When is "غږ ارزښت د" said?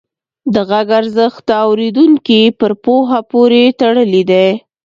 0.69-1.51